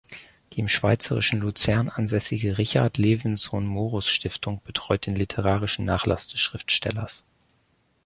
[0.53, 7.23] Die im schweizerischen Luzern ansässige Richard Lewinsohn-Morus-Stiftung betreut den literarischen Nachlass des Schriftstellers.